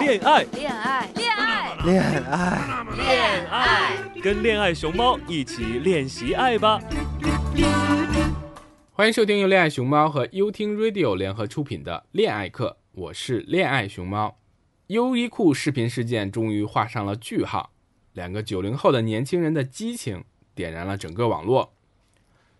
[0.00, 6.80] 恋爱，恋爱，恋爱，恋爱，恋爱，跟恋爱熊猫一起练习爱吧。
[8.92, 14.36] 欢迎收听由恋爱熊猫和优听 Radio 联合出品的恋爱课，我是恋爱熊猫。
[14.86, 17.72] 优衣库视频事件终于画上了句号，
[18.12, 20.24] 两个九零后的年轻人的激情
[20.54, 21.74] 点燃了整个网络。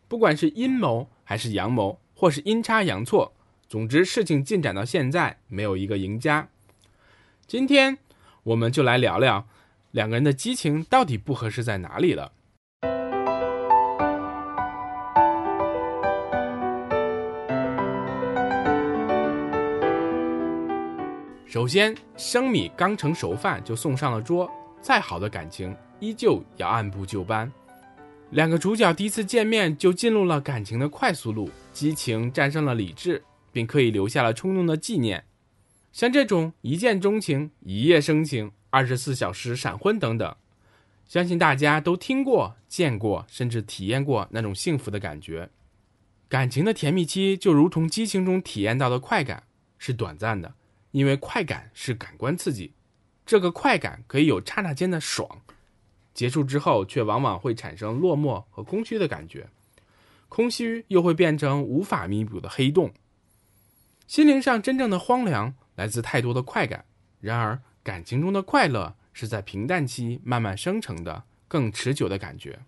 [0.09, 3.33] 不管是阴谋还是阳谋，或是阴差阳错，
[3.69, 6.49] 总之事情进展到现在，没有一个赢家。
[7.49, 7.97] 今天
[8.43, 9.49] 我们就来聊聊
[9.93, 12.31] 两个人的激情到底不合适在哪里了。
[21.47, 24.51] 首先，生米刚成熟饭就送上了桌，
[24.83, 27.51] 再好的感情依旧要按部就班。
[28.29, 35.25] 两个主角第一次见面就进入了感情的快速路，激情战胜了理智，并刻意留下了冲动的纪念。
[35.99, 40.37] 像这种一见钟情、一夜生情、二十四小时闪婚等等，
[41.09, 45.51] 相信大家都听过、见过，甚至体验过那种幸福的感觉。
[46.29, 49.43] 感情的甜蜜期就如同激情中体验到的快感，
[49.77, 50.55] 是短暂的。
[50.93, 52.71] 因为快感是感官刺激，
[53.27, 55.43] 这个快感可以有刹那间的爽，
[56.15, 59.49] 结束之后却往往会产生落寞和空虚的感觉，
[60.29, 62.93] 空虚又会变成无法弥补的黑洞。
[64.07, 66.85] 心灵上真正的荒凉来自太多的快感，
[67.21, 72.59] 然而感情中的快乐是在平淡期慢慢生成的更持久的感觉，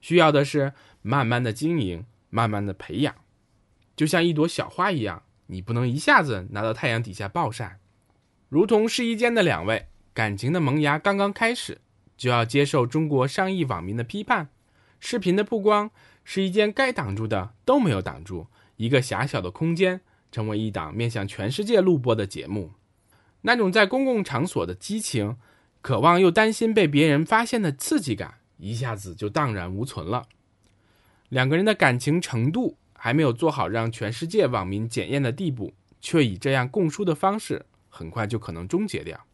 [0.00, 3.14] 需要的是慢慢的经营，慢慢的培养，
[3.94, 5.22] 就像一朵小花一样。
[5.46, 7.78] 你不能一下子拿到太阳底下暴晒，
[8.48, 11.80] 如同试衣间的两位，感情的萌芽刚刚开始，
[12.16, 14.48] 就要接受中国上亿网民的批判。
[14.98, 15.92] 视频的曝光，
[16.24, 20.00] 试衣间该挡住的都没有挡住，一个狭小的空间
[20.30, 22.72] 成为一档面向全世界录播的节目。
[23.42, 25.36] 那种在公共场所的激情，
[25.80, 30.26] 渴望又担心被别人发现的刺激感，一下子就荡然无存了。
[31.28, 32.76] 两个人的感情程度。
[33.00, 39.24] 还没有做好让全世界网民检验的地步，却以这样供述的方式，很快就可能终结掉。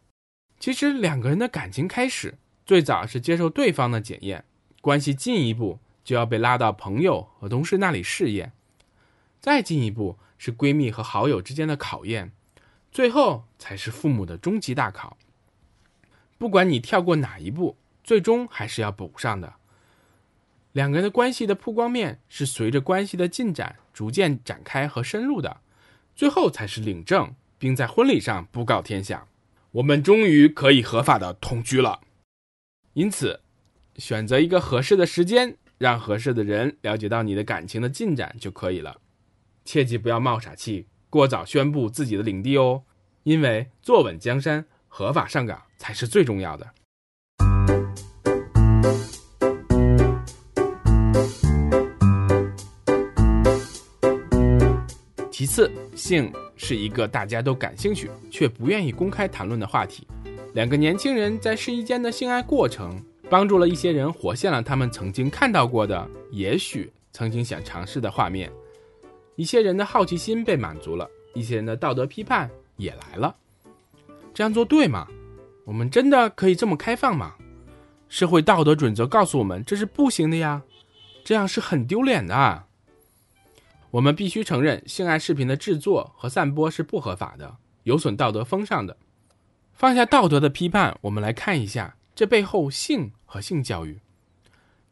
[0.61, 2.35] 其实两个人的感情开始，
[2.67, 4.45] 最早是接受对方的检验，
[4.83, 8.53] 关系进一步就要被拉到朋友和同事那里试验，
[9.45, 12.33] 再进一步是闺蜜和好友之间的考验，
[12.91, 15.19] 最后才是父母的终极大考。
[16.39, 19.57] 不管你跳过哪一步，最终还是要补上的。
[20.73, 25.61] 两个人的关系的曝光面是随着关系的进展逐渐展开和深入的，
[26.17, 29.27] 最后才是领证，并在婚礼上布告天下，
[29.73, 32.01] 我们终于可以合法的同居了。
[32.95, 33.43] 因此，
[33.99, 39.03] 选择一个合适的时间，让合适的人了解到你的感情的进展就可以了。
[39.65, 42.83] 切记不要冒傻气，过早宣布自己的领地哦，
[43.23, 46.71] 因为坐稳江山，合法上岗才是最重要的。
[55.31, 60.07] 其次，性是一个大家都感兴趣却不愿意公开谈论的话题。
[60.53, 68.51] 两个年轻人在试衣间的性爱过程，帮助了一些人活现了他们曾经看到过的，也许曾经想尝试的画面。
[69.37, 73.35] 一些人的好奇心被满足了，一些人的道德批判也来了。
[74.33, 75.07] 这样做对吗？
[75.65, 77.35] 我们真的可以这么开放吗？
[78.09, 80.63] 社会道德准则告诉我们这是不行的呀，
[81.25, 82.65] 这样是很丢脸的。
[83.91, 88.97] 我们必须承认，性爱视频的制作和散播是不合法的，有损道德风尚的。
[89.73, 93.99] 放下道德的批判，我们来看一下这背后性和性教育。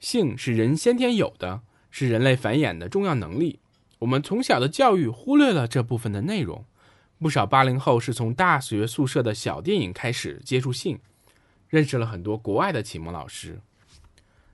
[0.00, 1.60] 性是人先天有的，
[1.90, 3.60] 是人类繁衍的重要能力。
[4.02, 6.64] 我们从小的教育忽略了这部分的内容。
[7.18, 10.98] 不少八零后是从大学宿舍的小电影开始接触性，
[11.68, 13.60] 认识了很多国外的启蒙老师。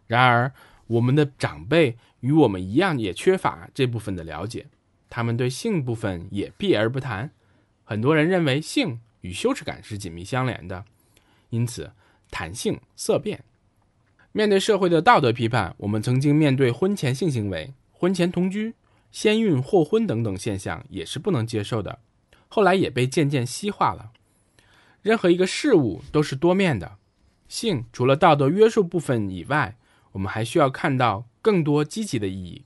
[0.07, 0.53] 然而，
[0.87, 1.97] 我们的长辈。
[2.21, 4.67] 与我们一样，也缺乏这部分的了解，
[5.09, 7.31] 他们对性部分也避而不谈。
[7.85, 10.85] 很多人认为性与羞耻感是紧密相连的，
[11.51, 11.93] 因此
[12.29, 13.45] 谈性色变。
[14.33, 18.75] 面对社会的道德批判，我们曾经面对婚前性行为、婚前同居、
[19.11, 21.99] 先孕后婚等等现象也是不能接受的，
[22.49, 24.13] 后来也被渐渐西化了。
[25.03, 26.97] 任何一个事物都是多面的，
[27.49, 29.77] 性除了道德约束部分以外，
[30.13, 31.27] 我们还需要看到。
[31.41, 32.65] 更多积极的意义。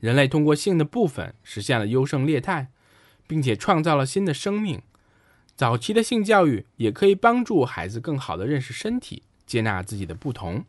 [0.00, 2.72] 人类通过性的部分实现了优胜劣汰，
[3.28, 4.82] 并且创造了新的生命。
[5.54, 10.64] 早期的性教育也可以帮助孩子更好的认识身体，接纳自己的不同。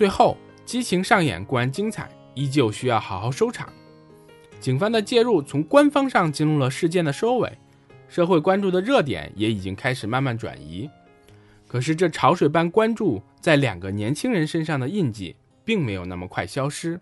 [0.00, 3.70] 最后，激情上演固然精彩，依旧需要好好收场。
[4.58, 7.58] 警方的介入从官方上进入了事件的收尾，
[8.08, 10.88] 社会关注的热点也已经开始慢慢转移。
[11.68, 15.36] 可是这潮水般关注在两个年轻人身上的印记，
[15.66, 16.98] 并没有那么快消失。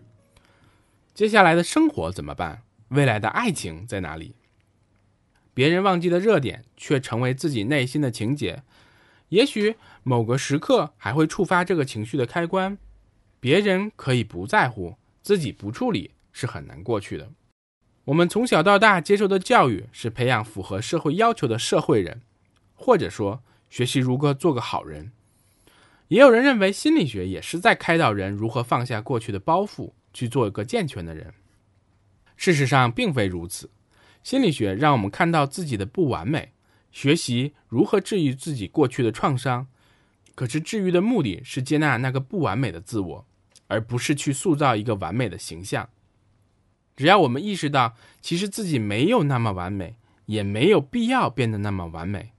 [1.13, 2.63] 接下来的生活怎么办？
[2.89, 4.35] 未来的爱情在哪里？
[5.53, 8.61] 别人忘记的热点，却成为自己内心的情节。
[9.29, 12.77] 也许某个时刻还会触发这个情绪的开关。
[13.39, 17.31] 别人可以不在乎，自己不处理是很难过去的。
[18.05, 22.21] 我们从小到大接受的教育是培养符合社会要求的社会人，
[22.75, 25.11] 或者说学习如何做个好人。
[26.07, 31.33] 也有人认为心理学也是在开导人如何放下过去的包袱，去做一个健全的人。
[32.35, 33.69] 事实上并非如此，
[34.23, 36.51] 心理学让我们看到自己的不完美，
[36.91, 39.67] 学习如何治愈自己过去的创伤。
[40.33, 43.27] 可是治愈的目的是接纳那个不完美的自我，
[43.69, 45.87] 而不是去塑造一个完美的形象。
[46.97, 49.95] 只要我们意识到，其实自己没有那么完美，
[50.25, 52.33] 也没有必要变得那么完美，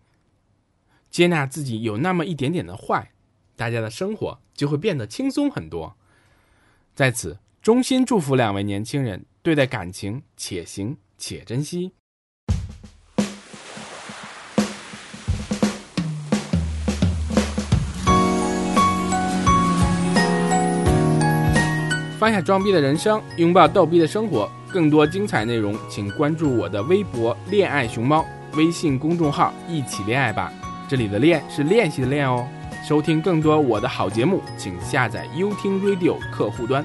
[1.10, 3.12] 接纳自己有那么一点点的坏，
[3.56, 5.96] 大家的生活就会变得轻松很多。
[6.94, 11.92] 在此，衷心祝福两位年轻人对待感情，且行且珍惜。
[22.20, 24.46] 放下装逼的人生，拥抱逗逼的生活。
[24.70, 28.22] 更多精彩内容，请关注我的微博“恋爱熊猫”
[28.56, 30.52] 微信公众号“一起恋爱吧”。
[30.87, 32.46] 这里的“恋”是练习的“练”哦。
[32.87, 36.84] 收听更多我的好节目，请下载优听 Radio 客户端。